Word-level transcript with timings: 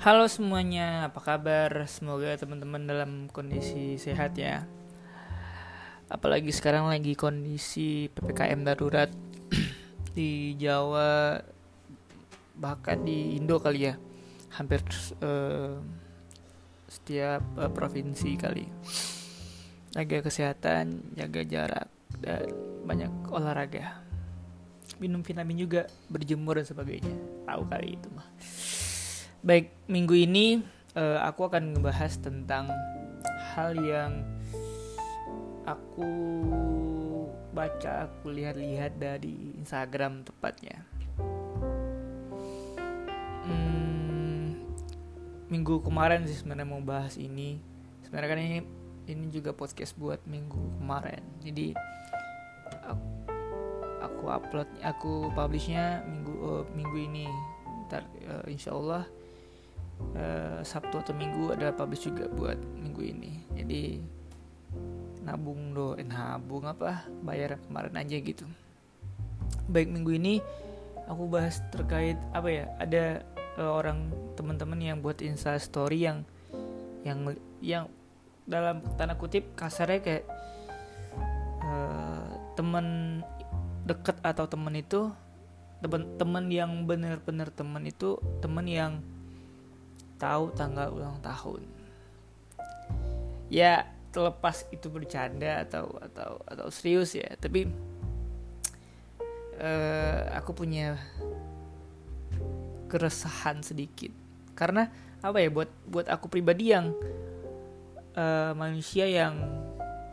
Halo 0.00 0.24
semuanya, 0.32 1.12
apa 1.12 1.20
kabar? 1.20 1.84
Semoga 1.84 2.32
teman-teman 2.32 2.88
dalam 2.88 3.28
kondisi 3.28 4.00
sehat 4.00 4.32
ya. 4.32 4.64
Apalagi 6.08 6.56
sekarang 6.56 6.88
lagi 6.88 7.12
kondisi 7.12 8.08
PPKM 8.08 8.64
darurat 8.64 9.12
di 10.16 10.56
Jawa 10.56 11.36
bahkan 12.56 13.04
di 13.04 13.36
Indo 13.36 13.60
kali 13.60 13.92
ya. 13.92 14.00
Hampir 14.56 14.80
uh, 15.20 15.76
setiap 16.88 17.44
uh, 17.60 17.68
provinsi 17.68 18.40
kali. 18.40 18.72
Jaga 19.92 20.24
kesehatan, 20.24 21.12
jaga 21.12 21.44
jarak 21.44 21.92
dan 22.24 22.48
banyak 22.88 23.12
olahraga. 23.28 24.00
Minum 24.96 25.20
vitamin 25.20 25.60
juga, 25.60 25.92
berjemur 26.08 26.56
dan 26.56 26.64
sebagainya. 26.64 27.44
Tahu 27.44 27.62
kali 27.68 28.00
itu 28.00 28.08
mah. 28.16 28.28
Baik, 29.40 29.72
minggu 29.88 30.12
ini 30.28 30.60
uh, 31.00 31.24
aku 31.24 31.48
akan 31.48 31.72
ngebahas 31.72 32.12
tentang 32.20 32.68
hal 33.56 33.72
yang 33.72 34.20
aku 35.64 36.12
baca, 37.56 38.04
aku 38.04 38.36
lihat-lihat 38.36 39.00
dari 39.00 39.56
Instagram 39.56 40.28
tepatnya. 40.28 40.84
Hmm, 43.48 44.60
minggu 45.48 45.88
kemarin 45.88 46.28
sih 46.28 46.36
sebenarnya 46.36 46.68
mau 46.68 46.84
bahas 46.84 47.16
ini. 47.16 47.64
Sebenarnya 48.04 48.28
kan 48.28 48.40
ini 48.44 48.60
ini 49.08 49.32
juga 49.32 49.56
podcast 49.56 49.96
buat 49.96 50.20
minggu 50.28 50.84
kemarin. 50.84 51.24
Jadi 51.40 51.72
aku, 52.84 53.08
aku 54.04 54.24
upload, 54.28 54.68
aku 54.84 55.32
publishnya 55.32 56.04
minggu 56.04 56.34
uh, 56.44 56.64
minggu 56.76 56.96
ini. 57.08 57.24
Ntar 57.88 58.04
uh, 58.28 58.44
insya 58.44 58.76
Allah 58.76 59.08
uh, 60.16 60.60
Sabtu 60.64 61.00
atau 61.00 61.14
Minggu 61.16 61.54
ada 61.54 61.72
publish 61.74 62.08
juga 62.08 62.26
buat 62.30 62.56
minggu 62.56 63.02
ini. 63.02 63.32
Jadi 63.56 63.82
nabung 65.22 65.76
do 65.76 65.94
eh, 65.98 66.06
nabung 66.06 66.66
apa? 66.66 67.06
Bayar 67.22 67.60
kemarin 67.68 67.96
aja 68.00 68.16
gitu. 68.18 68.44
Baik 69.70 69.90
minggu 69.92 70.16
ini 70.16 70.34
aku 71.06 71.26
bahas 71.30 71.62
terkait 71.70 72.18
apa 72.34 72.48
ya? 72.48 72.64
Ada 72.78 73.22
uh, 73.60 73.72
orang 73.76 74.10
teman-teman 74.34 74.80
yang 74.80 74.98
buat 74.98 75.20
insta 75.20 75.54
story 75.60 76.08
yang 76.08 76.24
yang 77.04 77.18
yang 77.60 77.84
dalam 78.44 78.82
tanda 78.98 79.14
kutip 79.14 79.54
kasarnya 79.54 80.00
kayak 80.02 80.24
uh, 81.62 82.28
temen 82.58 83.20
deket 83.86 84.18
atau 84.20 84.44
temen 84.50 84.74
itu 84.76 85.08
temen-temen 85.80 86.44
yang 86.52 86.70
bener-bener 86.84 87.48
temen 87.48 87.80
itu 87.88 88.20
temen 88.44 88.68
yang 88.68 88.92
tahu 90.20 90.52
tanggal 90.52 90.92
ulang 90.92 91.16
tahun. 91.24 91.64
Ya 93.48 93.88
terlepas 94.12 94.68
itu 94.68 94.92
bercanda 94.92 95.64
atau 95.64 95.96
atau 95.98 96.38
atau 96.44 96.66
serius 96.68 97.16
ya, 97.16 97.32
tapi 97.40 97.72
uh, 99.56 100.20
aku 100.36 100.52
punya 100.52 101.00
keresahan 102.90 103.62
sedikit 103.62 104.10
karena 104.58 104.90
apa 105.22 105.38
ya 105.38 105.48
buat 105.48 105.70
buat 105.86 106.10
aku 106.10 106.26
pribadi 106.26 106.74
yang 106.74 106.90
uh, 108.18 108.52
manusia 108.58 109.06
yang 109.06 109.38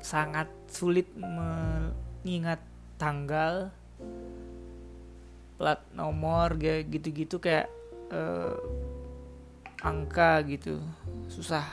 sangat 0.04 0.46
sulit 0.70 1.10
mengingat 1.18 2.62
tanggal 3.02 3.74
plat 5.58 5.82
nomor 5.98 6.54
kayak 6.54 6.86
gitu-gitu 6.94 7.42
kayak 7.42 7.66
uh, 8.14 8.54
angka 9.82 10.42
gitu. 10.46 10.82
Susah. 11.30 11.66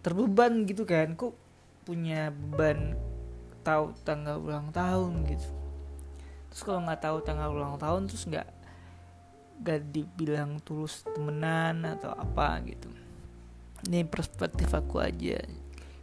Terbeban 0.00 0.64
gitu 0.64 0.84
kan. 0.88 1.12
Kok 1.16 1.34
punya 1.84 2.30
beban 2.30 2.96
tahu 3.60 3.92
tanggal 4.04 4.40
ulang 4.40 4.72
tahun 4.72 5.26
gitu. 5.28 5.48
Terus 6.50 6.62
kalau 6.66 6.80
nggak 6.84 7.02
tahu 7.02 7.16
tanggal 7.22 7.48
ulang 7.52 7.76
tahun 7.76 8.08
terus 8.08 8.24
nggak 8.26 8.48
gak 9.60 9.92
dibilang 9.92 10.56
tulus 10.64 11.04
temenan 11.04 11.84
atau 11.84 12.16
apa 12.16 12.64
gitu. 12.64 12.88
Ini 13.84 14.08
perspektif 14.08 14.72
aku 14.72 15.04
aja. 15.04 15.40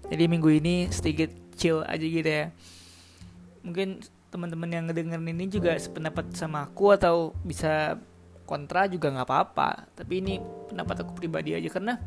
Jadi 0.07 0.23
minggu 0.29 0.49
ini 0.61 0.93
sedikit 0.93 1.33
chill 1.57 1.81
aja 1.81 2.05
gitu 2.05 2.29
ya. 2.29 2.53
Mungkin 3.65 4.05
teman-teman 4.29 4.69
yang 4.69 4.85
ngedengerin 4.85 5.33
ini 5.33 5.45
juga 5.49 5.73
sependapat 5.73 6.37
sama 6.37 6.69
aku 6.69 6.93
atau 6.93 7.33
bisa 7.41 7.97
kontra 8.47 8.87
juga 8.87 9.11
nggak 9.11 9.27
apa-apa. 9.27 9.91
Tapi 9.93 10.13
ini 10.23 10.39
pendapat 10.71 11.03
aku 11.03 11.11
pribadi 11.13 11.53
aja 11.53 11.67
karena 11.67 11.99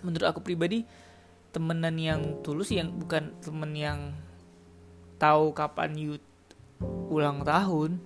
menurut 0.00 0.26
aku 0.26 0.40
pribadi 0.40 0.88
temenan 1.52 2.00
yang 2.00 2.40
tulus 2.40 2.72
yang 2.72 2.88
bukan 2.96 3.36
temen 3.44 3.76
yang 3.76 4.16
tahu 5.20 5.52
kapan 5.52 5.92
you 5.98 6.16
ulang 7.12 7.44
tahun 7.44 8.00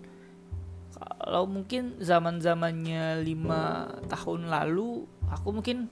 kalau 0.94 1.46
mungkin 1.46 1.94
zaman 2.02 2.42
zamannya 2.42 3.22
lima 3.22 3.86
tahun 4.10 4.50
lalu 4.50 5.06
aku 5.30 5.48
mungkin 5.54 5.86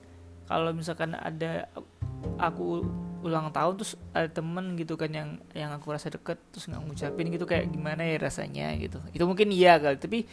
kalau 0.49 0.75
misalkan 0.75 1.15
ada 1.15 1.71
aku 2.37 2.83
ulang 3.23 3.55
tahun 3.55 3.79
terus 3.79 3.95
ada 4.11 4.27
temen 4.27 4.75
gitu 4.75 4.99
kan 4.99 5.07
yang 5.09 5.39
yang 5.55 5.71
aku 5.71 5.95
rasa 5.95 6.11
deket 6.11 6.35
terus 6.51 6.67
nggak 6.67 6.83
ngucapin 6.83 7.31
gitu 7.31 7.47
kayak 7.47 7.71
gimana 7.71 8.03
ya 8.03 8.19
rasanya 8.19 8.75
gitu. 8.75 8.99
Itu 9.15 9.23
mungkin 9.23 9.47
iya 9.55 9.79
kali 9.79 9.95
tapi 9.95 10.27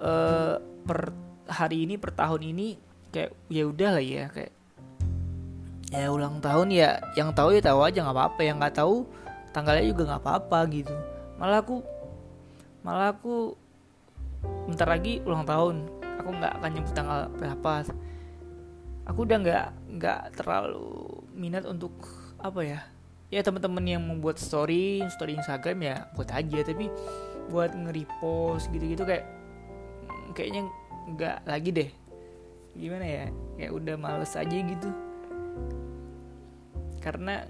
uh, 0.00 0.60
per 0.86 1.12
hari 1.46 1.86
ini 1.86 1.94
per 1.96 2.12
tahun 2.14 2.42
ini 2.42 2.76
kayak 3.14 3.32
ya 3.48 3.64
udah 3.64 3.90
lah 3.96 4.04
ya 4.04 4.26
kayak 4.28 4.52
ya 5.94 6.10
ulang 6.10 6.42
tahun 6.42 6.74
ya 6.74 6.98
yang 7.14 7.30
tahu 7.30 7.54
ya 7.54 7.62
tahu 7.62 7.80
aja 7.86 8.02
nggak 8.02 8.16
apa-apa. 8.16 8.40
Yang 8.42 8.56
nggak 8.62 8.76
tahu 8.76 8.96
tanggalnya 9.54 9.84
juga 9.86 10.02
nggak 10.12 10.22
apa-apa 10.22 10.58
gitu. 10.74 10.94
Malah 11.38 11.58
aku 11.62 11.76
malah 12.82 13.08
aku 13.14 13.54
bentar 14.66 14.88
lagi 14.90 15.22
ulang 15.24 15.46
tahun. 15.46 15.86
Aku 16.22 16.28
nggak 16.34 16.52
akan 16.60 16.70
nyebut 16.74 16.92
tanggal 16.94 17.20
berapa. 17.38 17.72
Aku 19.06 19.18
udah 19.22 19.38
nggak 19.38 19.66
nggak 19.96 20.20
terlalu 20.34 21.22
minat 21.30 21.62
untuk 21.64 21.94
apa 22.42 22.60
ya 22.62 22.80
ya 23.26 23.42
teman-teman 23.42 23.82
yang 23.82 24.02
membuat 24.06 24.38
story 24.38 25.02
story 25.10 25.38
Instagram 25.38 25.78
ya 25.82 25.96
buat 26.18 26.30
aja. 26.34 26.58
Tapi 26.66 26.90
buat 27.46 27.70
nge-repost 27.78 28.74
gitu-gitu 28.74 29.06
kayak 29.06 29.35
kayaknya 30.36 30.68
nggak 31.16 31.48
lagi 31.48 31.70
deh. 31.72 31.90
Gimana 32.76 33.06
ya? 33.08 33.26
Kayak 33.56 33.72
udah 33.72 33.94
males 33.96 34.36
aja 34.36 34.52
gitu. 34.52 34.88
Karena 37.00 37.48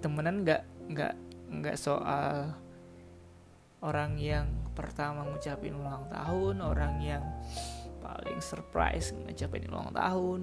temenan 0.00 0.40
nggak 0.40 0.62
nggak 0.88 1.14
nggak 1.60 1.76
soal 1.76 2.56
orang 3.84 4.16
yang 4.16 4.48
pertama 4.72 5.28
ngucapin 5.28 5.76
ulang 5.76 6.08
tahun 6.08 6.56
orang 6.64 6.94
yang 7.04 7.24
paling 8.00 8.40
surprise 8.40 9.12
ngucapin 9.12 9.68
ulang 9.68 9.92
tahun. 9.92 10.40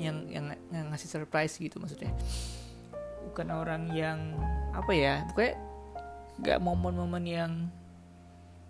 Yang 0.00 0.16
yang, 0.32 0.46
yang 0.72 0.86
ngasih 0.88 1.10
surprise 1.12 1.60
gitu 1.60 1.76
maksudnya. 1.76 2.12
Bukan 3.28 3.52
orang 3.52 3.92
yang 3.92 4.32
apa 4.72 4.92
ya 4.96 5.28
pokoknya 5.28 5.60
nggak 6.40 6.58
momen-momen 6.64 7.24
yang 7.28 7.52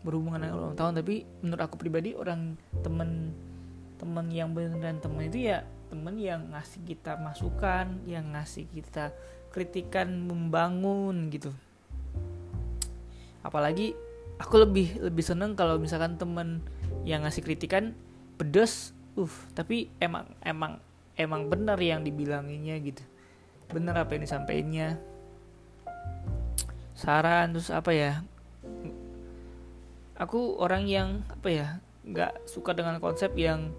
berhubungan 0.02 0.42
dengan 0.42 0.54
ulang 0.58 0.76
tahun 0.78 0.98
tapi 0.98 1.22
menurut 1.42 1.62
aku 1.62 1.76
pribadi 1.78 2.14
orang 2.18 2.58
temen 2.82 3.32
temen 4.02 4.26
yang 4.34 4.50
beneran 4.50 4.98
temen 4.98 5.30
itu 5.30 5.46
ya 5.46 5.62
temen 5.92 6.18
yang 6.18 6.50
ngasih 6.50 6.82
kita 6.82 7.14
masukan 7.20 8.02
yang 8.08 8.34
ngasih 8.34 8.66
kita 8.72 9.14
kritikan 9.52 10.08
membangun 10.24 11.28
gitu. 11.28 11.52
Apalagi 13.44 13.92
aku 14.40 14.64
lebih 14.64 14.98
lebih 14.98 15.22
seneng 15.22 15.52
kalau 15.54 15.76
misalkan 15.76 16.16
temen 16.16 16.64
yang 17.04 17.22
ngasih 17.22 17.44
kritikan 17.44 17.92
pedes 18.40 18.96
uh 19.14 19.30
tapi 19.52 19.92
emang 20.00 20.24
emang 20.40 20.80
emang 21.14 21.46
benar 21.52 21.76
yang 21.78 22.00
dibilanginnya 22.02 22.80
gitu. 22.80 23.04
Benar 23.70 24.08
apa 24.08 24.16
yang 24.16 24.24
disampaikannya. 24.24 24.88
Saran 26.96 27.52
terus 27.52 27.68
apa 27.68 27.92
ya 27.92 28.24
aku 30.22 30.62
orang 30.62 30.86
yang 30.86 31.26
apa 31.26 31.48
ya 31.50 31.68
nggak 32.06 32.46
suka 32.46 32.70
dengan 32.74 33.02
konsep 33.02 33.34
yang 33.34 33.74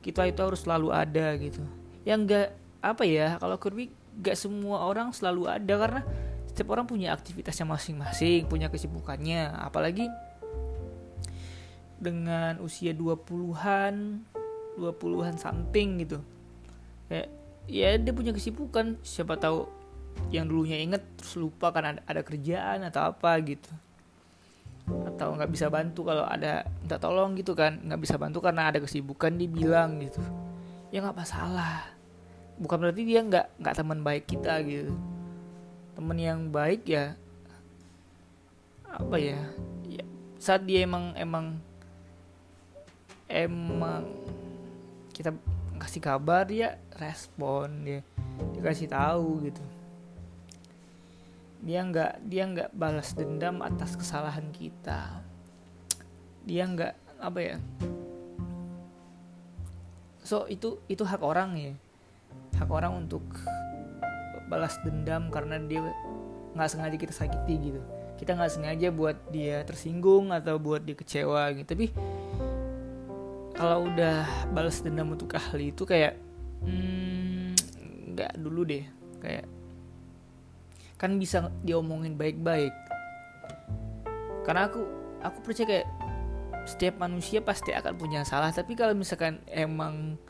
kita 0.00 0.26
itu 0.30 0.40
harus 0.40 0.62
selalu 0.62 0.94
ada 0.94 1.34
gitu. 1.36 1.62
Yang 2.06 2.18
nggak 2.26 2.48
apa 2.80 3.04
ya 3.04 3.36
kalau 3.42 3.58
Kirby 3.58 3.90
nggak 4.22 4.36
semua 4.38 4.86
orang 4.86 5.10
selalu 5.10 5.50
ada 5.50 5.74
karena 5.74 6.02
setiap 6.46 6.74
orang 6.74 6.86
punya 6.86 7.14
aktivitasnya 7.14 7.66
masing-masing 7.66 8.46
punya 8.46 8.70
kesibukannya. 8.70 9.50
Apalagi 9.50 10.06
dengan 12.00 12.62
usia 12.62 12.94
20-an 12.96 14.24
20-an 14.78 15.36
something 15.36 16.06
gitu. 16.06 16.18
Kayak 17.10 17.28
ya 17.66 17.98
dia 17.98 18.12
punya 18.14 18.32
kesibukan 18.32 18.96
siapa 19.04 19.36
tahu 19.36 19.68
yang 20.34 20.46
dulunya 20.46 20.78
inget 20.80 21.02
terus 21.18 21.38
lupa 21.38 21.70
kan 21.70 21.84
ada, 21.86 22.00
ada 22.06 22.22
kerjaan 22.26 22.82
atau 22.82 23.14
apa 23.14 23.30
gitu 23.46 23.70
atau 25.06 25.36
nggak 25.36 25.50
bisa 25.50 25.66
bantu 25.68 26.06
kalau 26.06 26.24
ada 26.26 26.66
minta 26.80 26.96
tolong 26.96 27.36
gitu 27.38 27.52
kan. 27.54 27.80
Nggak 27.82 28.00
bisa 28.02 28.14
bantu 28.16 28.38
karena 28.42 28.70
ada 28.70 28.78
kesibukan 28.82 29.34
dibilang 29.34 30.00
gitu. 30.02 30.22
Ya 30.90 31.02
nggak 31.02 31.18
masalah. 31.18 31.90
Bukan 32.60 32.78
berarti 32.82 33.02
dia 33.06 33.20
nggak 33.24 33.62
nggak 33.62 33.74
teman 33.76 34.00
baik 34.04 34.24
kita 34.28 34.60
gitu. 34.66 34.92
Teman 35.94 36.16
yang 36.18 36.50
baik 36.50 36.86
ya 36.86 37.14
apa 38.90 39.22
ya, 39.22 39.38
ya 39.86 40.02
saat 40.42 40.66
dia 40.66 40.82
emang 40.82 41.14
emang 41.14 41.62
emang 43.30 44.02
kita 45.14 45.30
kasih 45.78 46.02
kabar 46.02 46.42
dia 46.42 46.74
respon 46.98 47.86
dia 47.86 48.00
dikasih 48.58 48.90
tahu 48.90 49.46
gitu 49.46 49.62
dia 51.60 51.84
nggak 51.84 52.24
dia 52.24 52.44
nggak 52.48 52.70
balas 52.72 53.12
dendam 53.12 53.60
atas 53.60 53.92
kesalahan 53.96 54.48
kita. 54.48 55.20
Dia 56.48 56.64
nggak 56.64 56.94
apa 57.20 57.38
ya? 57.40 57.56
So 60.24 60.48
itu 60.48 60.80
itu 60.88 61.04
hak 61.04 61.20
orang 61.20 61.56
ya. 61.60 61.72
Hak 62.56 62.70
orang 62.72 63.04
untuk 63.04 63.24
balas 64.48 64.80
dendam 64.82 65.28
karena 65.28 65.60
dia 65.60 65.84
nggak 66.56 66.70
sengaja 66.70 66.96
kita 66.96 67.12
sakiti 67.12 67.54
gitu. 67.60 67.80
Kita 68.16 68.36
nggak 68.36 68.52
sengaja 68.52 68.88
buat 68.88 69.16
dia 69.28 69.60
tersinggung 69.64 70.32
atau 70.32 70.56
buat 70.56 70.80
dia 70.80 70.96
kecewa 70.96 71.52
gitu. 71.56 71.68
Tapi 71.68 71.86
kalau 73.52 73.84
udah 73.84 74.24
balas 74.56 74.80
dendam 74.80 75.12
untuk 75.12 75.36
ahli 75.36 75.76
itu 75.76 75.84
kayak 75.84 76.16
hmm, 76.64 77.52
nggak 78.16 78.32
hmm, 78.32 78.40
dulu 78.40 78.60
deh. 78.64 78.84
Kayak 79.20 79.44
kan 81.00 81.16
bisa 81.16 81.48
diomongin 81.64 82.20
baik-baik. 82.20 82.76
Karena 84.44 84.68
aku 84.68 84.84
aku 85.24 85.38
percaya 85.40 85.66
kayak 85.80 85.88
setiap 86.68 87.00
manusia 87.00 87.40
pasti 87.40 87.72
akan 87.72 87.96
punya 87.96 88.20
salah 88.20 88.52
tapi 88.52 88.76
kalau 88.76 88.92
misalkan 88.92 89.40
emang 89.48 90.20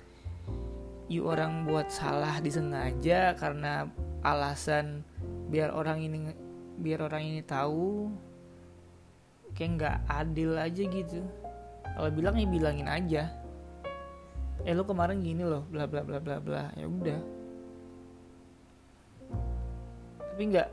you 1.11 1.27
orang 1.27 1.67
buat 1.67 1.91
salah 1.91 2.39
disengaja 2.39 3.35
karena 3.35 3.91
alasan 4.23 5.03
biar 5.51 5.75
orang 5.75 6.07
ini 6.07 6.31
biar 6.79 7.03
orang 7.03 7.27
ini 7.27 7.43
tahu 7.43 8.15
kayak 9.59 9.71
nggak 9.75 9.97
adil 10.07 10.55
aja 10.55 10.83
gitu. 10.87 11.21
Kalau 11.83 12.11
bilang 12.15 12.39
ya 12.39 12.47
bilangin 12.47 12.87
aja. 12.87 13.27
Eh 14.63 14.71
lo 14.71 14.87
kemarin 14.87 15.19
gini 15.19 15.43
loh 15.43 15.67
bla 15.67 15.91
bla 15.91 16.07
bla 16.07 16.23
bla 16.23 16.39
bla 16.39 16.71
ya 16.79 16.87
udah 16.87 17.40
tapi 20.33 20.43
nggak. 20.51 20.69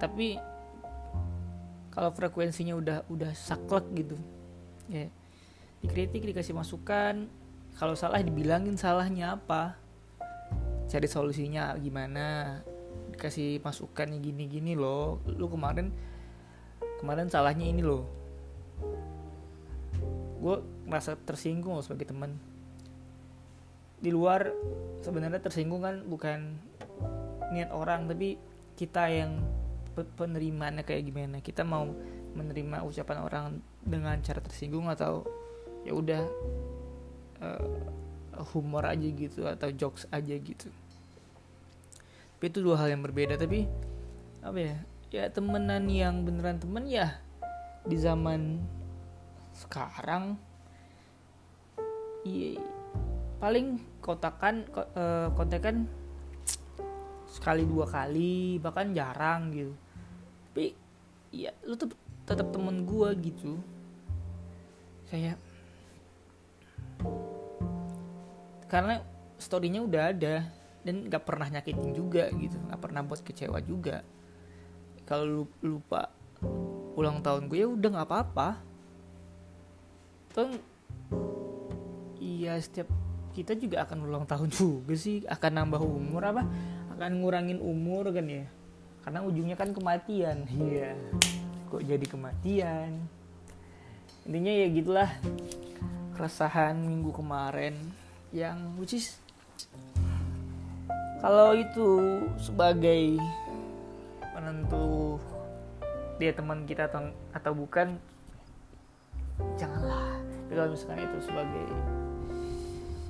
Tapi 0.00 0.26
kalau 1.94 2.10
frekuensinya 2.10 2.74
udah 2.74 2.98
udah 3.06 3.30
saklek 3.38 3.86
gitu 3.94 4.18
ya 4.90 5.06
dikritik 5.78 6.26
dikasih 6.26 6.50
masukan 6.50 7.30
kalau 7.74 7.98
salah 7.98 8.22
dibilangin 8.22 8.78
salahnya 8.78 9.34
apa? 9.34 9.74
Cari 10.86 11.10
solusinya 11.10 11.74
gimana? 11.74 12.62
Dikasih 13.10 13.58
masukan 13.66 14.14
gini 14.22 14.46
gini 14.46 14.78
loh. 14.78 15.18
Lu 15.26 15.50
kemarin 15.50 15.90
kemarin 17.02 17.26
salahnya 17.26 17.66
ini 17.66 17.82
loh. 17.82 18.06
Gue 20.38 20.62
merasa 20.86 21.18
tersinggung 21.18 21.74
loh 21.74 21.82
sebagai 21.82 22.14
teman. 22.14 22.38
Di 23.98 24.14
luar 24.14 24.54
sebenarnya 25.02 25.42
tersinggung 25.42 25.82
kan 25.82 26.06
bukan 26.06 26.54
niat 27.52 27.70
orang 27.74 28.06
tapi 28.08 28.38
kita 28.78 29.10
yang 29.10 29.42
penerimanya 30.16 30.82
kayak 30.86 31.04
gimana? 31.08 31.42
Kita 31.42 31.62
mau 31.66 31.90
menerima 32.34 32.82
ucapan 32.82 33.18
orang 33.22 33.44
dengan 33.84 34.18
cara 34.24 34.42
tersinggung 34.42 34.90
atau 34.90 35.22
ya 35.84 35.92
udah 35.94 36.22
uh, 37.44 38.42
humor 38.54 38.88
aja 38.88 39.06
gitu 39.06 39.46
atau 39.46 39.68
jokes 39.70 40.08
aja 40.10 40.34
gitu. 40.34 40.68
Tapi 42.38 42.44
itu 42.50 42.60
dua 42.60 42.76
hal 42.76 42.92
yang 42.92 43.02
berbeda 43.04 43.38
tapi 43.40 43.68
apa 44.44 44.58
ya? 44.58 44.76
Ya 45.14 45.24
temenan 45.30 45.86
yang 45.86 46.26
beneran 46.26 46.58
temen 46.58 46.90
ya 46.90 47.22
di 47.86 47.94
zaman 47.94 48.58
sekarang 49.54 50.34
iya 52.26 52.58
paling 53.38 53.78
kotakan 54.00 54.64
uh, 54.74 55.28
kontekan 55.36 55.86
sekali 57.44 57.68
dua 57.68 57.84
kali 57.84 58.56
bahkan 58.56 58.96
jarang 58.96 59.52
gitu. 59.52 59.76
Tapi 60.48 60.72
ya 61.28 61.52
lu 61.68 61.76
tuh 61.76 61.92
tetap 62.24 62.48
temen 62.48 62.88
gue 62.88 63.08
gitu. 63.20 63.60
Saya 65.04 65.36
karena 68.72 69.04
storynya 69.36 69.84
udah 69.84 70.02
ada 70.08 70.48
dan 70.88 71.04
gak 71.04 71.28
pernah 71.28 71.52
nyakitin 71.52 71.92
juga 71.92 72.32
gitu 72.32 72.56
gak 72.64 72.80
pernah 72.80 73.04
buat 73.04 73.20
kecewa 73.20 73.60
juga. 73.60 74.00
Kalau 75.04 75.44
lupa 75.60 76.08
ulang 76.96 77.20
tahun 77.20 77.52
gue 77.52 77.60
ya 77.60 77.68
udah 77.68 77.90
nggak 77.92 78.08
apa-apa. 78.08 78.48
Tuh 80.32 80.48
iya 82.16 82.56
setiap 82.56 82.88
kita 83.36 83.58
juga 83.58 83.82
akan 83.84 84.08
ulang 84.08 84.24
tahun 84.24 84.48
juga 84.56 84.96
sih 84.96 85.26
akan 85.28 85.52
nambah 85.60 85.82
umur 85.84 86.22
apa 86.24 86.42
akan 86.94 87.20
ngurangin 87.20 87.58
umur 87.58 88.08
kan 88.14 88.26
ya. 88.30 88.46
Karena 89.02 89.20
ujungnya 89.26 89.56
kan 89.58 89.74
kematian. 89.74 90.46
Iya. 90.48 90.94
Kok 91.68 91.82
jadi 91.82 92.06
kematian? 92.06 92.90
Intinya 94.24 94.52
ya 94.54 94.66
gitulah 94.72 95.10
keresahan 96.14 96.78
minggu 96.78 97.10
kemarin 97.10 97.74
yang 98.30 98.78
which 98.78 98.96
is 98.96 99.18
kalau 101.18 101.52
itu 101.52 102.22
sebagai 102.38 103.18
penentu 104.32 105.18
dia 106.16 106.30
teman 106.30 106.62
kita 106.64 106.86
atau, 106.86 107.10
atau 107.34 107.52
bukan 107.52 107.98
janganlah. 109.58 110.20
Tapi 110.22 110.52
kalau 110.54 110.70
misalkan 110.72 111.00
itu 111.02 111.18
sebagai 111.26 111.68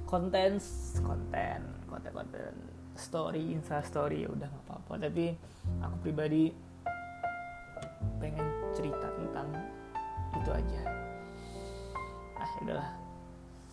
konten 0.08 0.50
konten 1.02 1.60
konten 1.90 2.12
konten 2.14 2.52
story 2.94 3.54
insta 3.54 3.82
story 3.82 4.26
ya 4.26 4.28
udah 4.30 4.46
nggak 4.46 4.64
apa-apa. 4.66 4.92
Tapi 5.06 5.34
aku 5.82 5.96
pribadi 6.02 6.50
pengen 8.18 8.46
cerita 8.74 9.06
tentang 9.14 9.48
itu 10.34 10.50
aja. 10.50 10.80
Ah 12.38 12.48
ya 12.48 12.60
udahlah. 12.62 12.90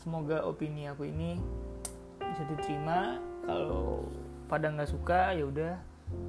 Semoga 0.01 0.38
opini 0.46 0.90
aku 0.90 1.10
ini 1.10 1.38
bisa 2.20 2.44
diterima. 2.50 3.22
Kalau 3.46 4.06
pada 4.50 4.70
nggak 4.70 4.90
suka 4.90 5.34
ya 5.38 5.46
udah. 5.46 5.75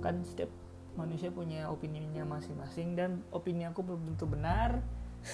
Kan 0.04 0.22
setiap 0.22 0.52
manusia 0.94 1.32
punya 1.32 1.72
opininya 1.72 2.22
masing-masing 2.28 2.94
dan 2.94 3.25
opini 3.32 3.64
aku 3.64 3.80
belum 3.80 4.14
tentu 4.14 4.28
benar. 4.28 4.78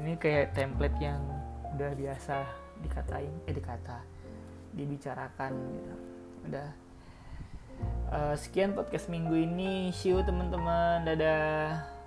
Ini 0.00 0.16
kayak 0.16 0.54
template 0.54 0.98
yang 1.02 1.20
udah 1.76 1.92
biasa 1.94 2.46
dikatain 2.80 3.30
eh 3.46 3.54
dikata 3.54 4.00
dibicarakan 4.74 5.52
gitu 5.76 5.94
udah. 6.46 6.68
Uh, 8.10 8.34
sekian 8.36 8.72
podcast 8.72 9.08
minggu 9.08 9.34
ini. 9.36 9.92
See 9.92 10.12
you 10.12 10.20
teman-teman. 10.24 11.06
Dadah 11.06 11.99